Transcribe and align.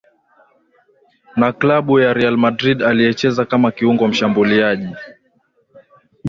Na 1.39 1.49
klabu 1.53 1.99
ya 1.99 2.13
Real 2.13 2.37
Madrid 2.37 2.83
aliyecheza 2.83 3.45
kama 3.45 3.71
kiungo 3.71 4.07
mshambuliaji 4.07 4.95